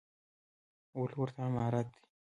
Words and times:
ولورت 0.99 1.35
عمارت 1.45 1.85
دی؟ 2.01 2.07